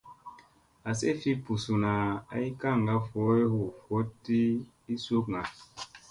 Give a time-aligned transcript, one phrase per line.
[0.89, 1.91] Asi fi buzuna
[2.35, 4.39] ay kaŋga vooy hu voɗti
[4.91, 5.41] ii sukŋga.